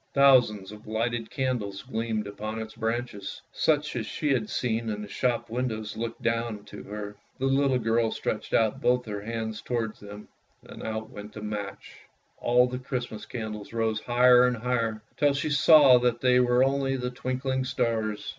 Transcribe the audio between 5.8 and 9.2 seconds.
looked down to her. The little girl stretched out both